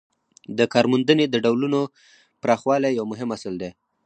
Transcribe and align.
د 0.57 0.59
کارموندنې 0.73 1.25
د 1.29 1.35
ډولونو 1.45 1.81
پراخوالی 2.41 2.91
یو 2.99 3.05
مهم 3.11 3.29
اصل 3.37 3.53
دی. 3.61 3.71